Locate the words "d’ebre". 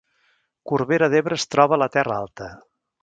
1.15-1.37